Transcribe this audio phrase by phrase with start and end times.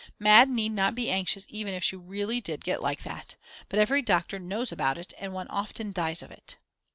[0.17, 0.49] Mad.
[0.49, 3.35] need not be anxious even if she really did get like that.
[3.69, 6.57] But every doctor knows about it and one often dies of it.